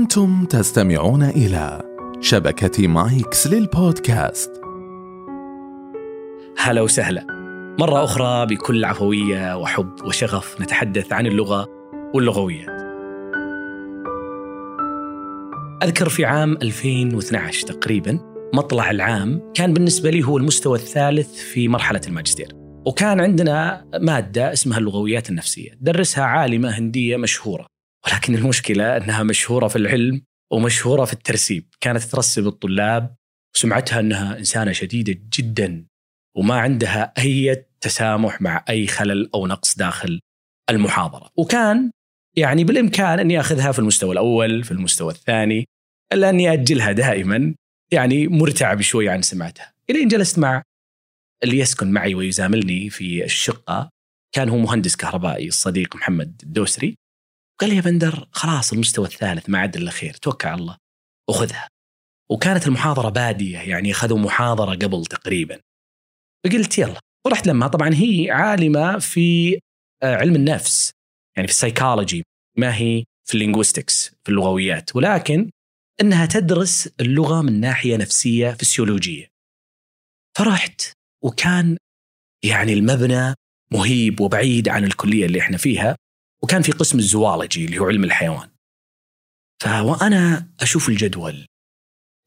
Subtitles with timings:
[0.00, 1.82] أنتم تستمعون إلى
[2.20, 4.50] شبكة مايكس للبودكاست.
[6.58, 7.26] هلا وسهلا.
[7.80, 11.68] مرة أخرى بكل عفوية وحب وشغف نتحدث عن اللغة
[12.14, 12.80] واللغويات.
[15.82, 18.18] أذكر في عام 2012 تقريبا
[18.54, 22.48] مطلع العام كان بالنسبة لي هو المستوى الثالث في مرحلة الماجستير.
[22.86, 25.70] وكان عندنا مادة اسمها اللغويات النفسية.
[25.80, 27.69] درسها عالمة هندية مشهورة.
[28.06, 30.22] ولكن المشكلة أنها مشهورة في العلم
[30.52, 31.68] ومشهورة في الترسيب.
[31.80, 33.14] كانت ترسب الطلاب
[33.54, 35.86] وسمعتها أنها إنسانة شديدة جدا
[36.36, 40.20] وما عندها أي تسامح مع أي خلل أو نقص داخل
[40.70, 41.30] المحاضرة.
[41.36, 41.90] وكان
[42.36, 45.68] يعني بالإمكان أني أخذها في المستوى الأول في المستوى الثاني
[46.12, 47.54] إلا أني أجلها دائما
[47.92, 49.72] يعني مرتعب شوي عن سمعتها.
[49.90, 50.62] إلين جلست مع
[51.44, 53.90] اللي يسكن معي ويزاملني في الشقة.
[54.34, 56.96] كان هو مهندس كهربائي الصديق محمد الدوسري.
[57.60, 60.76] قال لي يا بندر خلاص المستوى الثالث ما عاد إلا خير، توكل على الله
[61.30, 61.68] وخذها.
[62.30, 65.60] وكانت المحاضرة بادية يعني أخذوا محاضرة قبل تقريبا.
[66.46, 69.54] فقلت يلا ورحت لما طبعا هي عالمة في
[70.02, 70.90] آه، علم النفس
[71.36, 72.22] يعني في السايكولوجي
[72.58, 74.96] ما هي في ال linguistics في اللغويات.
[74.96, 75.50] ولكن
[76.00, 79.26] إنها تدرس اللغة من ناحية نفسية فسيولوجية.
[80.38, 80.82] فرحت
[81.24, 81.76] وكان
[82.44, 83.34] يعني المبنى
[83.72, 85.96] مهيب وبعيد عن الكلية اللي إحنا فيها.
[86.44, 88.48] وكان في قسم الزوالجي اللي هو علم الحيوان.
[89.62, 91.46] فوأنا أشوف الجدول.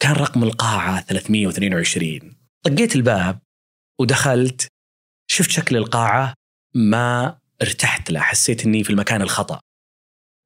[0.01, 3.39] كان رقم القاعة 322 طقيت الباب
[4.01, 4.67] ودخلت
[5.31, 6.33] شفت شكل القاعة
[6.75, 9.59] ما ارتحت له حسيت إني في المكان الخطأ.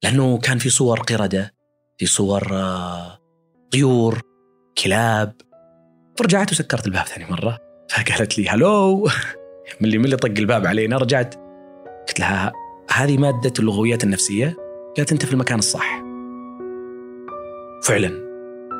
[0.04, 1.54] لأنه كان في صور قردة
[1.98, 3.18] في صور آه،
[3.72, 4.20] طيور
[4.84, 5.40] كلاب.
[6.18, 7.58] فرجعت وسكرت الباب ثاني مرة.
[7.90, 9.08] فقالت لي هلو.
[9.80, 11.34] من اللي من اللي طق الباب علينا رجعت.
[12.08, 12.52] قلت لها
[12.90, 14.56] هذه مادة اللغويات النفسية
[14.96, 16.02] قالت انت في المكان الصح.
[17.82, 18.28] فعلا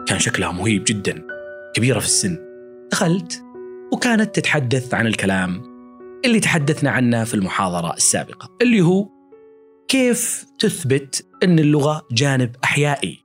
[0.08, 1.26] كان شكلها مهيب جدا
[1.76, 2.38] كبيرة في السن.
[2.92, 3.42] دخلت
[3.92, 5.62] وكانت تتحدث عن الكلام
[6.24, 9.08] اللي تحدثنا عنه في المحاضرة السابقة اللي هو
[9.88, 13.18] كيف تثبت إن اللغة جانب أحيائي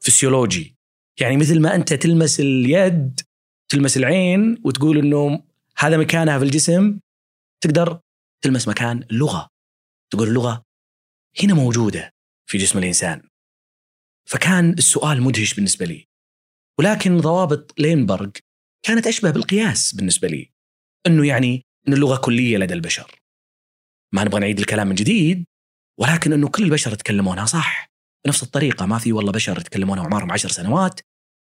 [0.00, 0.76] فسيولوجي.
[1.20, 3.20] يعني مثل ما أنت تلمس اليد
[3.68, 5.42] تلمس العين وتقول إنه
[5.78, 6.98] هذا مكانها في الجسم
[7.60, 7.98] تقدر
[8.42, 9.53] تلمس مكان اللغة
[10.10, 10.64] تقول اللغة
[11.42, 12.14] هنا موجودة
[12.50, 13.28] في جسم الإنسان.
[14.28, 16.06] فكان السؤال مدهش بالنسبة لي.
[16.78, 18.30] ولكن ضوابط لينبرغ
[18.82, 20.52] كانت أشبه بالقياس بالنسبة لي.
[21.06, 23.20] إنه يعني إن اللغة كلية لدى البشر.
[24.12, 25.44] ما نبغى نعيد الكلام من جديد
[26.00, 27.86] ولكن إنه كل البشر يتكلمونها صح.
[28.24, 31.00] بنفس الطريقة ما في والله بشر يتكلمونها وعمرهم عشر سنوات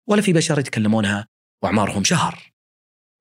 [0.08, 1.26] ولا في بشر يتكلمونها
[1.62, 2.52] واعمارهم شهر.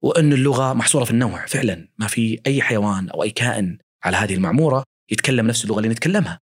[0.03, 4.34] وإن اللغة محصورة في النوع فعلا ما في أي حيوان أو أي كائن على هذه
[4.34, 6.40] المعمورة يتكلم نفس اللغة اللي نتكلمها.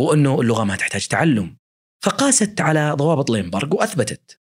[0.00, 1.56] وأنه اللغة ما تحتاج تعلم.
[2.04, 4.40] فقاست على ضوابط لينبرغ وأثبتت.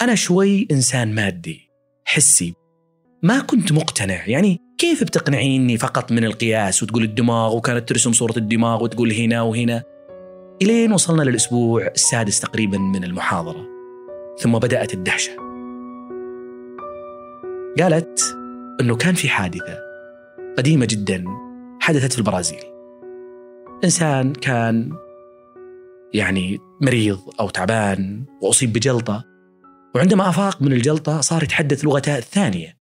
[0.00, 1.70] أنا شوي إنسان مادي
[2.04, 2.54] حسي.
[3.22, 4.26] ما كنت مقتنع.
[4.26, 9.82] يعني كيف بتقنعيني فقط من القياس وتقول الدماغ وكانت ترسم صورة الدماغ وتقول هنا وهنا؟
[10.62, 13.66] إلين وصلنا للأسبوع السادس تقريبا من المحاضرة.
[14.38, 15.32] ثم بدأت الدهشة.
[17.80, 18.36] قالت
[18.80, 19.78] أنه كان في حادثة
[20.58, 21.45] قديمة جدا.
[21.86, 22.64] حدثت في البرازيل.
[23.84, 24.92] إنسان كان
[26.14, 29.24] يعني مريض أو تعبان وأصيب بجلطة
[29.94, 32.76] وعندما أفاق من الجلطة صار يتحدث لغته الثانية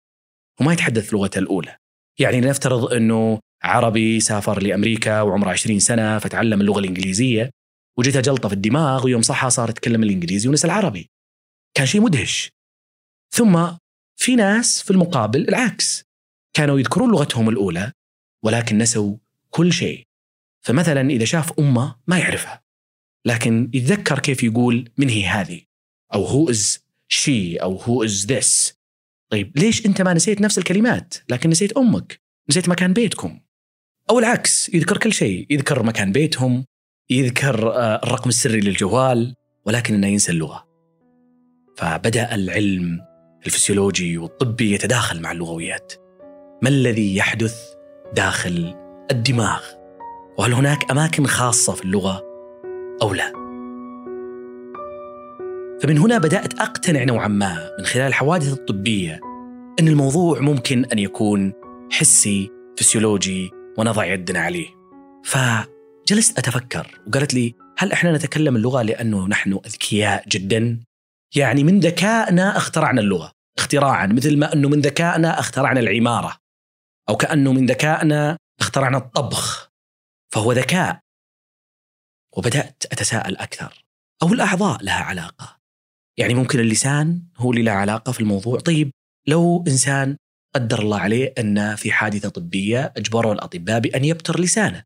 [0.62, 1.78] وما يتحدث لغته الأولى.
[2.20, 7.50] يعني نفترض أنه عربي سافر لأمريكا وعمره 20 سنة فتعلم اللغة الإنجليزية
[7.98, 11.10] وجته جلطة في الدماغ ويوم صحى صار يتكلم الإنجليزي ونسى العربي.
[11.78, 12.50] كان شيء مدهش.
[13.34, 13.68] ثم
[14.20, 16.04] في ناس في المقابل العكس
[16.56, 17.92] كانوا يذكرون لغتهم الأولى
[18.46, 19.16] ولكن نسوا
[19.50, 20.08] كل شيء.
[20.62, 22.64] فمثلا إذا شاف أمه ما يعرفها.
[23.26, 25.62] لكن يتذكر كيف يقول من هي هذه؟
[26.14, 26.78] أو هو is
[27.14, 27.62] she?
[27.62, 28.74] أو هو is this?
[29.32, 32.22] طيب ليش أنت ما نسيت نفس الكلمات؟ لكن نسيت أمك.
[32.50, 33.40] نسيت مكان بيتكم.
[34.10, 35.48] أو العكس يذكر كل شيء.
[35.50, 36.66] يذكر مكان بيتهم.
[37.10, 39.36] يذكر آه، الرقم السري للجوال.
[39.66, 40.68] ولكن إنه ينسى اللغة.
[41.78, 43.02] فبدأ العلم
[43.46, 45.94] الفسيولوجي والطبي يتداخل مع اللغويات.
[46.62, 47.75] ما الذي يحدث
[48.16, 48.76] داخل
[49.12, 49.62] الدماغ؟
[50.38, 52.24] وهل هناك أماكن خاصة في اللغة
[53.02, 53.32] أو لا؟
[55.84, 59.20] فمن هنا بدأت أقتنع نوعا ما من خلال الحوادث الطبية
[59.80, 61.54] أن الموضوع ممكن أن يكون
[61.92, 64.68] حسي فسيولوجي ونضع يدنا عليه.
[65.24, 65.38] ف
[66.08, 70.80] جلست أتفكر وقالت لي هل إحنا نتكلم اللغة لأنه نحن أذكياء جدا؟
[71.36, 76.45] يعني من ذكائنا اخترعنا اللغة اختراعا مثل ما أنه من ذكائنا اخترعنا العمارة
[77.10, 79.72] أو كأنه من ذكائنا اخترعنا الطبخ
[80.34, 81.00] فهو ذكاء.
[82.38, 83.86] وبدأت أتساءل أكثر.
[84.24, 85.60] أو الأعضاء لها علاقة.
[86.18, 88.60] يعني ممكن اللسان هو اللي له علاقة في الموضوع.
[88.60, 88.92] طيب
[89.28, 90.18] لو إنسان
[90.56, 94.84] قدر الله عليه أن في حادثة طبية أجبره الأطباء بأن يبتر لسانه.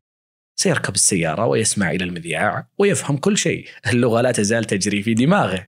[0.60, 3.68] سيركب السيارة ويسمع إلى المذياع ويفهم كل شيء.
[3.86, 5.66] اللغة لا تزال تجري في دماغه.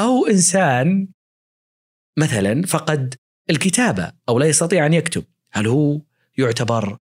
[0.00, 1.08] أو إنسان
[2.18, 3.14] مثلا فقد
[3.50, 5.24] الكتابة أو لا يستطيع أن يكتب.
[5.52, 6.00] هل هو
[6.38, 6.98] يعتبر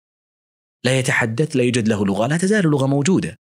[0.84, 3.38] لا يتحدث لا يوجد له لغة لا تزال اللغة موجودة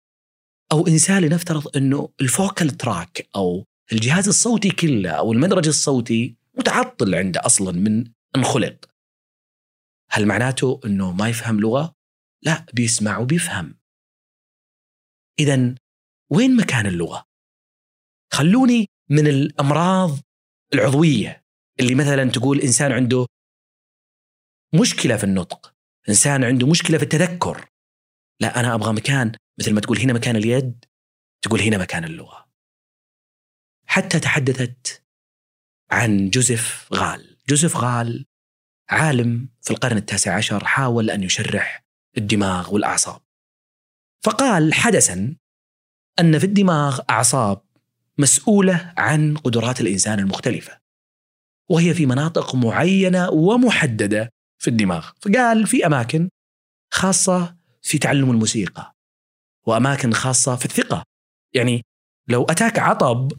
[0.73, 7.47] أو إنسان لنفترض أنه الفوكال تراك أو الجهاز الصوتي كله أو المدرج الصوتي متعطل عنده
[7.47, 8.05] أصلا من
[8.37, 8.91] أن خلق
[10.11, 11.95] هل معناته أنه ما يفهم لغة؟
[12.43, 13.79] لا بيسمع وبيفهم
[15.39, 15.75] إذا
[16.31, 17.25] وين مكان اللغة؟
[18.33, 20.19] خلوني من الأمراض
[20.75, 21.45] العضوية
[21.81, 23.27] اللي مثلا تقول إنسان عنده
[24.75, 25.75] مشكلة في النطق.
[26.09, 27.71] إنسان عنده مشكلة في التذكر.
[28.41, 30.85] لا أنا أبغى مكان مثل ما تقول هنا مكان اليد
[31.43, 32.49] تقول هنا مكان اللغة.
[33.87, 35.05] حتى تحدثت
[35.91, 37.37] عن جوزيف غال.
[37.49, 38.27] جوزيف غال
[38.91, 41.85] عالم في القرن التاسع عشر حاول أن يشرح
[42.19, 43.21] الدماغ والأعصاب.
[44.25, 45.37] فقال حدثا
[46.21, 47.63] أن في الدماغ أعصاب
[48.19, 50.81] مسؤولة عن قدرات الإنسان المختلفة
[51.71, 55.11] وهي في مناطق معينة ومحددة في الدماغ.
[55.23, 56.29] فقال في أماكن
[56.93, 58.95] خاصة في تعلم الموسيقى
[59.67, 61.05] وأماكن خاصة في الثقة.
[61.55, 61.83] يعني
[62.29, 63.33] لو أتاك عطب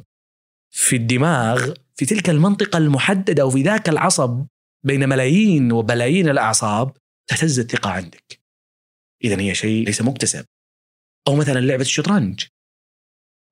[0.69, 4.45] في الدماغ في تلك المنطقة المحددة وفي ذاك العصب
[4.83, 6.97] بين ملايين وبلايين الأعصاب
[7.27, 8.39] تهتز الثقة عندك.
[9.24, 10.45] إذا هي شيء ليس مكتسب.
[11.27, 12.45] أو مثلا لعبة الشطرنج.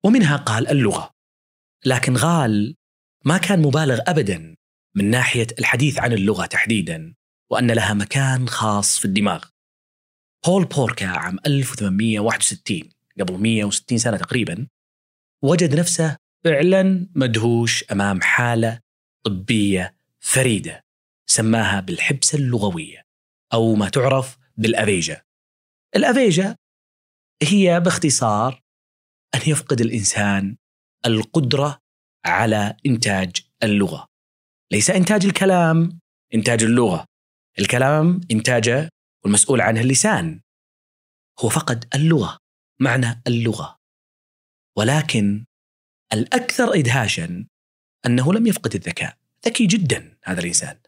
[0.04, 1.10] ومنها قال اللغة.
[1.86, 2.76] لكن غال
[3.24, 4.56] ما كان مبالغ أبدا
[4.94, 7.14] من ناحية الحديث عن اللغة تحديدا.
[7.50, 9.44] وأن لها مكان خاص في الدماغ.
[10.46, 14.66] بول بوركا عام 1861 قبل 160 سنة تقريبا
[15.42, 18.80] وجد نفسه فعلا مدهوش أمام حالة
[19.24, 20.84] طبية فريدة
[21.26, 23.06] سماها بالحبسة اللغوية
[23.52, 25.22] أو ما تعرف بالأفيجا
[25.96, 26.56] الأفيجا
[27.42, 28.62] هي باختصار
[29.34, 30.56] أن يفقد الإنسان
[31.06, 31.78] القدرة
[32.26, 33.32] على إنتاج
[33.62, 34.06] اللغة.
[34.72, 36.00] ليس إنتاج الكلام
[36.34, 37.06] إنتاج اللغة.
[37.60, 38.88] الكلام إنتاجه
[39.24, 40.40] والمسؤول عنه اللسان.
[41.40, 42.38] هو فقد اللغة
[42.80, 43.76] معنى اللغة.
[44.78, 45.44] ولكن
[46.12, 47.46] الأكثر إدهاشا
[48.06, 49.16] أنه لم يفقد الذكاء.
[49.46, 50.78] ذكي جدا هذا الإنسان.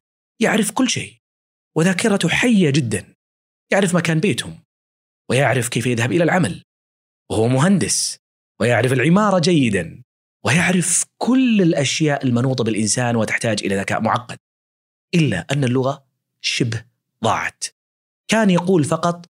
[0.40, 1.16] يعرف كل شيء.
[1.76, 3.14] وذاكرته حية جدا.
[3.72, 4.62] يعرف مكان بيتهم.
[5.30, 6.62] ويعرف كيف يذهب إلى العمل.
[7.30, 8.18] وهو مهندس.
[8.60, 10.02] ويعرف العمارة جيدا.
[10.44, 14.38] ويعرف كل الأشياء المنوطة بالإنسان وتحتاج إلى ذكاء معقد.
[15.14, 16.11] إلا أن اللغة
[16.44, 16.84] شبه
[17.24, 17.64] ضاعت.
[18.28, 19.26] كان يقول فقط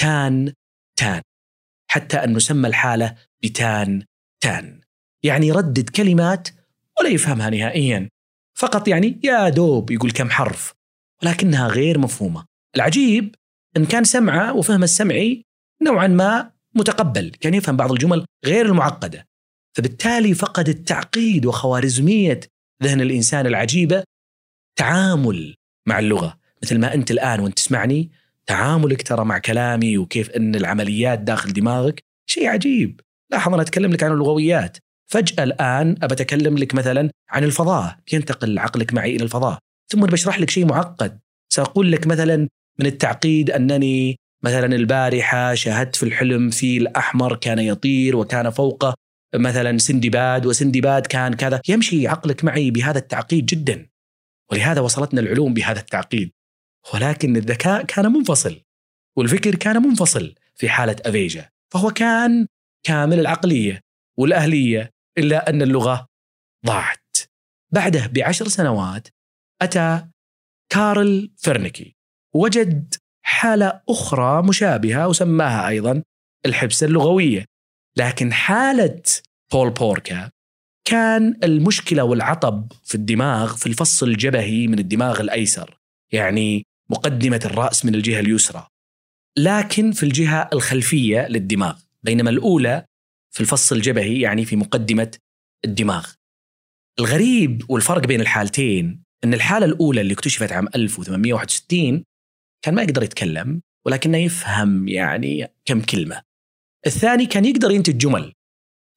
[0.00, 0.52] تان
[0.96, 1.22] تان
[1.90, 4.04] حتى أن نسمى الحالة بتان
[4.40, 4.80] تان.
[5.22, 6.48] يعني يردد كلمات
[7.00, 8.08] ولا يفهمها نهائيا.
[8.58, 10.72] فقط يعني يا دوب يقول كم حرف
[11.22, 12.44] ولكنها غير مفهومة.
[12.76, 13.34] العجيب
[13.76, 15.42] أن كان سمعه وفهم السمعي
[15.82, 19.26] نوعا ما متقبل كان يفهم بعض الجمل غير المعقدة.
[19.76, 22.40] فبالتالي فقد التعقيد وخوارزمية
[22.82, 24.04] ذهن الإنسان العجيبة
[24.78, 25.56] تعامل
[25.88, 26.38] مع اللغة.
[26.62, 28.10] مثل ما أنت الآن وأنت تسمعني
[28.46, 33.00] تعاملك ترى مع كلامي وكيف أن العمليات داخل دماغك شيء عجيب.
[33.30, 34.78] لاحظ أنا أتكلم لك عن اللغويات.
[35.06, 37.96] فجأة الآن أبى أتكلم لك مثلا عن الفضاء.
[38.12, 39.58] ينتقل عقلك معي إلى الفضاء.
[39.88, 41.18] ثم بشرح لك شيء معقد.
[41.52, 42.48] سأقول لك مثلا
[42.80, 48.94] من التعقيد أنني مثلا البارحة شاهدت في الحلم فيل أحمر كان يطير وكان فوقه
[49.34, 51.60] مثلا سندباد وسندباد كان كذا.
[51.68, 53.86] يمشي عقلك معي بهذا التعقيد جدا.
[54.52, 56.30] ولهذا وصلتنا العلوم بهذا التعقيد.
[56.94, 58.62] ولكن الذكاء كان منفصل
[59.16, 62.46] والفكر كان منفصل في حالة أفيجيا فهو كان
[62.86, 63.80] كامل العقلية
[64.18, 66.06] والأهلية إلا أن اللغة
[66.66, 67.16] ضاعت.
[67.72, 69.08] بعده بعشر سنوات
[69.62, 70.06] أتى
[70.72, 71.96] كارل فيرنيكي
[72.34, 76.02] وجد حالة أخرى مشابهة وسماها أيضا
[76.46, 77.44] الحبسة اللغوية
[77.96, 79.02] لكن حالة
[79.52, 80.30] بول بروكا
[80.84, 85.78] كان المشكلة والعطب في الدماغ في الفص الجبهي من الدماغ الأيسر
[86.12, 88.66] يعني مقدمة الرأس من الجهة اليسرى.
[89.38, 92.84] لكن في الجهة الخلفية للدماغ بينما الأولى
[93.34, 95.16] في الفص الجبهي يعني في مقدمة
[95.64, 96.12] الدماغ.
[96.98, 102.04] الغريب والفرق بين الحالتين أن الحالة الأولى اللي اكتشفت عام 1861
[102.62, 106.22] كان ما يقدر يتكلم ولكنه يفهم يعني كم كلمة.
[106.86, 108.32] الثاني كان يقدر ينتج جمل.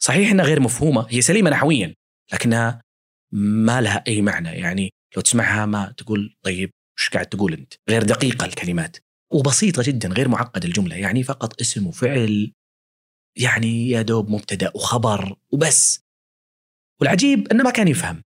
[0.01, 1.95] صحيح إنها غير مفهومة هي سليمة نحويا
[2.33, 2.81] لكنها
[3.33, 8.03] ما لها أي معنى يعني لو تسمعها ما تقول طيب وش قاعد تقول أنت؟ غير
[8.03, 8.97] دقيقة الكلمات.
[9.33, 12.53] وبسيطة جدا غير معقدة الجملة يعني فقط اسم وفعل
[13.37, 16.03] يعني يا دوب مبتدأ وخبر وبس.
[17.01, 18.23] والعجيب إنه ما كان يفهم.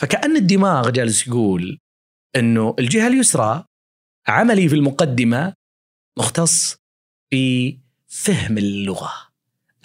[0.00, 1.78] فكأن الدماغ جالس يقول
[2.36, 3.64] إنه الجهة اليسرى
[4.28, 5.54] عملي في المقدمة
[6.18, 6.76] مختص
[7.32, 9.12] بفهم اللغة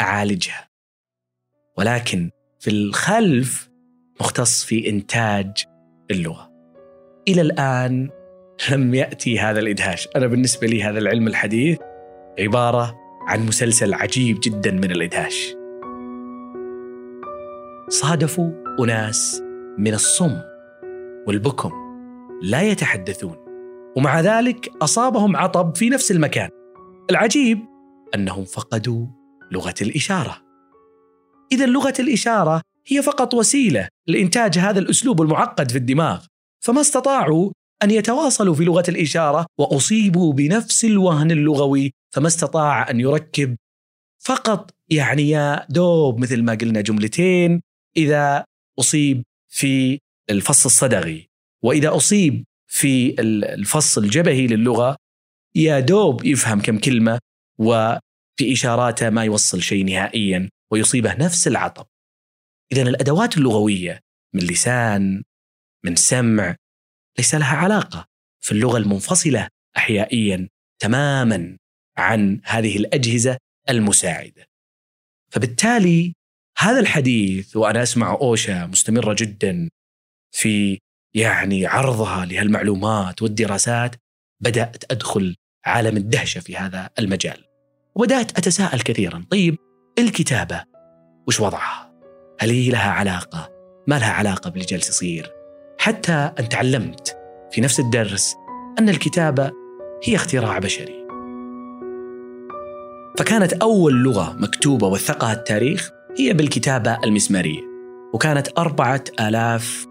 [0.01, 0.69] اعالجها
[1.77, 3.69] ولكن في الخلف
[4.19, 5.65] مختص في إنتاج
[6.11, 6.51] اللغة.
[7.27, 8.20] إلى الآن
[8.69, 10.07] لم يأتي هذا الإدهاش.
[10.15, 11.79] أنا بالنسبة لي هذا العلم الحديث
[12.39, 12.95] عبارة
[13.27, 15.55] عن مسلسل عجيب جدا من الإدهاش.
[17.89, 19.43] صادفوا أناس
[19.77, 20.41] من الصم
[21.27, 21.71] والبكم
[22.41, 23.35] لا يتحدثون
[23.97, 26.49] ومع ذلك أصابهم عطب في نفس المكان.
[27.09, 27.59] العجيب
[28.15, 29.07] أنهم فقدوا
[29.51, 30.37] لغة الإشارة.
[31.51, 36.25] اذا لغة الإشارة هي فقط وسيلة لإنتاج هذا الأسلوب المعقد في الدماغ
[36.59, 37.51] فما استطاعوا
[37.83, 43.57] أن يتواصلوا في لغة الإشارة وأصيبوا بنفس الوهن اللغوي فما استطاع أن يركب
[44.19, 47.61] فقط يعني يا دوب مثل ما قلنا جملتين
[47.97, 48.45] إذا
[48.79, 51.29] أصيب في الفص الصدغي
[51.63, 54.95] وإذا أصيب في الفص الجبهي للغة
[55.55, 57.19] يا دوب يفهم كم كلمة
[57.59, 61.85] وفي إشاراته ما يوصل شيء نهائيا ويصيبه نفس العطب.
[62.71, 63.99] اذا الأدوات اللغوية
[64.35, 65.23] من لسان
[65.85, 66.55] من سمع
[67.17, 68.05] ليس لها علاقة
[68.43, 70.49] في اللغة المنفصلة احيائيا
[70.81, 71.57] تماما
[71.97, 73.37] عن هذه الأجهزة
[73.69, 74.45] المساعدة.
[75.31, 76.13] فبالتالي
[76.57, 79.69] هذا الحديث وأنا أسمع أوشا مستمرة جدا
[80.31, 80.79] في
[81.15, 83.95] يعني عرضها لهالمعلومات والدراسات
[84.41, 87.45] بدأت أدخل عالم الدهشة في هذا المجال.
[87.95, 89.57] وبدأت أتساءل كثيرا، طيب
[89.99, 90.63] الكتابة
[91.27, 91.91] وش وضعها؟
[92.39, 93.51] هل هي لها علاقة؟
[93.87, 95.40] ما لها علاقة باللي جالس يصير؟
[95.81, 97.17] حتى أن تعلمت
[97.51, 98.35] في نفس الدرس
[98.79, 99.51] أن الكتابه
[100.03, 101.05] هي اختراع بشري.
[103.19, 107.61] فكانت أول لغة مكتوبة وثقها التاريخ هي بالكتابة المسمارية
[108.13, 109.87] وكانت أربعة آلاف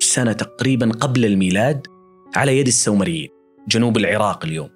[0.00, 1.86] سنة تقريبا قبل الميلاد
[2.36, 3.28] على يد السومريين
[3.68, 4.70] جنوب العراق اليوم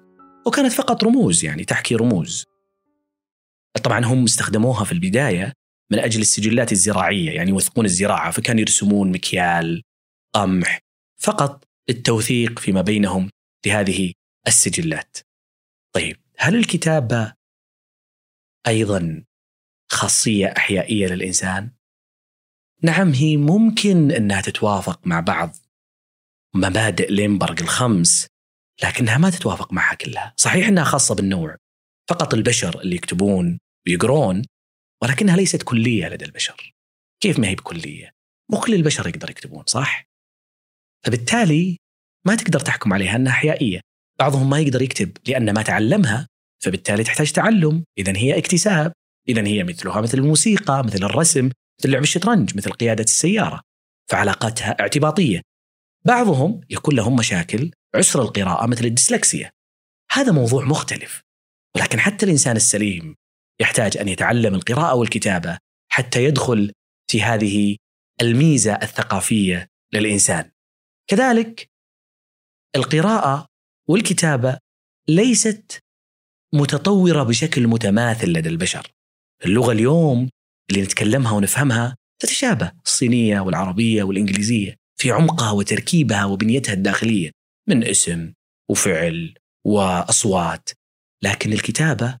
[0.45, 2.45] وكانت فقط رموز يعني تحكي رموز
[3.83, 5.53] طبعا هم استخدموها في البداية
[5.91, 9.81] من أجل السجلات الزراعية يعني يوثقون الزراعة فكانوا يرسمون مكيال
[10.35, 10.79] قمح
[11.21, 13.29] فقط التوثيق فيما بينهم
[13.65, 14.13] لهذه
[14.47, 15.17] السجلات
[15.95, 17.33] طيب هل الكتابة
[18.67, 19.23] أيضا
[19.91, 21.71] خاصية أحيائية للإنسان؟
[22.81, 25.55] نعم هي ممكن أنها تتوافق مع بعض
[26.55, 28.27] مبادئ لينبرغ الخمس
[28.83, 31.57] لكنها ما تتوافق معها كلها صحيح أنها خاصة بالنوع
[32.09, 34.45] فقط البشر اللي يكتبون ويقرون
[35.03, 36.73] ولكنها ليست كلية لدى البشر
[37.19, 38.11] كيف ما هي بكلية؟
[38.51, 40.14] مو كل البشر يقدر يكتبون صح؟
[41.05, 41.77] فبالتالي
[42.27, 43.81] ما تقدر تحكم عليها أنها أحيائية
[44.19, 46.27] بعضهم ما يقدر يكتب لأن ما تعلمها
[46.63, 47.83] فبالتالي تحتاج تعلم.
[47.97, 48.93] إذا هي اكتساب.
[49.29, 53.61] إذا هي مثلها مثل الموسيقى مثل الرسم مثل لعب الشطرنج مثل قيادة السيارة.
[54.11, 55.41] فعلاقاتها اعتباطية.
[56.05, 59.51] بعضهم يكون لهم مشاكل عسر القراءة مثل الديسلكسيا.
[60.11, 61.21] هذا موضوع مختلف.
[61.75, 63.15] ولكن حتى الإنسان السليم
[63.61, 65.57] يحتاج أن يتعلم القراءة والكتابة
[65.91, 66.71] حتى يدخل
[67.11, 67.75] في هذه
[68.21, 70.51] الميزة الثقافية للإنسان.
[71.07, 71.69] كذلك
[72.75, 73.47] القراءة
[73.89, 74.57] والكتابة
[75.07, 75.79] ليست
[76.53, 78.91] متطورة بشكل متماثل لدى البشر.
[79.45, 80.29] اللغة اليوم
[80.69, 87.31] اللي نتكلمها ونفهمها تتشابه الصينية والعربية والإنجليزية في عمقها وتركيبها وبنيتها الداخلية
[87.69, 88.33] من اسم
[88.69, 89.35] وفعل
[89.65, 90.69] وأصوات
[91.23, 92.17] لكن الكتابة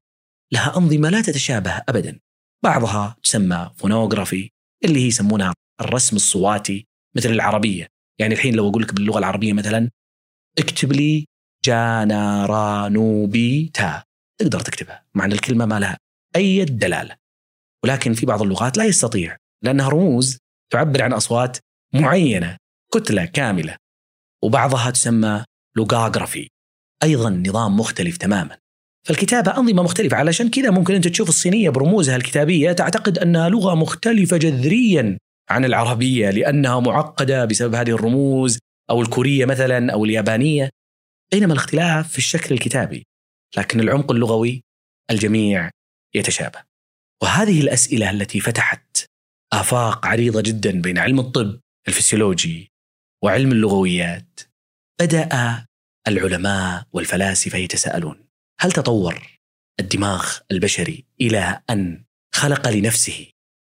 [0.53, 2.19] لها أنظمة لا تتشابه أبدا.
[2.63, 4.49] بعضها تسمى فونوغرافي
[4.85, 6.85] اللي هي يسمونها الرسم الصواتي
[7.17, 7.87] مثل العربية.
[8.19, 9.89] يعني الحين لو أقول لك باللغة العربية مثلا
[10.59, 11.25] اكتب لي
[11.65, 14.03] جانا را نوبي تا.
[14.41, 15.97] تقدر تكتبها مع أن الكلمة ما لها
[16.35, 17.15] أي دلالة.
[17.83, 20.37] ولكن في بعض اللغات لا يستطيع لأنها رموز
[20.73, 21.57] تعبر عن أصوات
[21.93, 22.57] معينة
[22.93, 23.75] كتلة كاملة
[24.43, 25.45] وبعضها تسمى
[25.77, 26.47] لوغاغرافي.
[27.03, 28.57] أيضا نظام مختلف تماما.
[29.07, 34.37] فالكتابة أنظمة مختلفة علشان كذا ممكن أنت تشوف الصينية برموزها الكتابية تعتقد أنها لغة مختلفة
[34.37, 35.17] جذريا.
[35.49, 38.59] عن العربية لأنها معقدة بسبب هذه الرموز
[38.89, 40.69] أو الكورية مثلا أو اليابانية
[41.31, 43.05] بينما الاختلاف في الشكل الكتابي
[43.57, 44.61] لكن العمق اللغوي
[45.11, 45.69] الجميع
[46.15, 46.63] يتشابه.
[47.23, 49.05] وهذه الأسئلة التي فتحت
[49.53, 52.71] آفاق عريضة جدا بين علم الطب الفسيولوجي
[53.23, 54.39] وعلم اللغويات
[55.01, 55.65] بدأ
[56.07, 58.27] العلماء والفلاسفة يتساءلون
[58.59, 59.37] هل تطور
[59.79, 63.27] الدماغ البشري إلى أن خلق لنفسه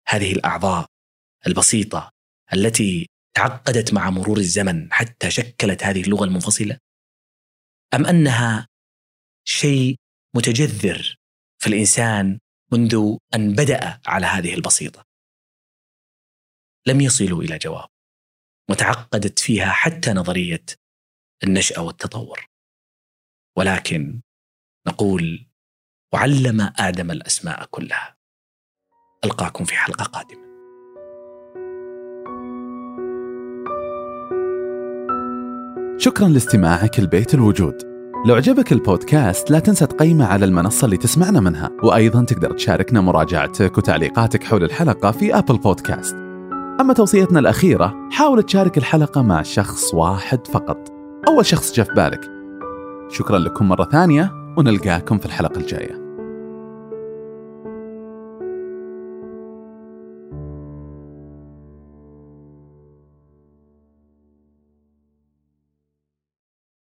[0.08, 0.86] هذه الأعضاء
[1.46, 2.10] البسيطة
[2.52, 3.06] التي
[3.36, 6.78] تعقدت مع مرور الزمن حتى شكلت هذه اللغة المنفصلة؟
[7.94, 8.68] أم أنها
[9.48, 9.96] شيء
[10.36, 11.16] متجذر
[11.58, 12.38] في الإنسان
[12.72, 15.04] منذ أن بدأ على هذه البسيطة؟
[16.86, 17.88] لم يصلوا إلى جواب
[18.70, 20.64] وتعقدت فيها حتى نظرية
[21.44, 22.46] النشأة والتطور.
[23.56, 24.20] ولكن
[24.88, 25.46] نقول
[26.12, 28.16] وعلم آدم الأسماء كلها.
[29.24, 30.49] ألقاكم في حلقة قادمة.
[35.98, 37.74] شكرا لاستماعك البيت الوجود.
[38.26, 41.70] لو عجبك البودكاست لا تنسى تقيمه على المنصة اللي تسمعنا منها.
[41.82, 46.16] وأيضا تقدر تشاركنا مراجعتك وتعليقاتك حول الحلقة في أبل بودكاست
[46.80, 50.88] أما توصيتنا الأخيرة حاول تشارك الحلقة مع شخص واحد فقط.
[51.28, 52.20] أول شخص جاء في بالك.
[53.08, 55.99] شكرا لكم مرة ثانية ونلقاكم في الحلقة الجاية.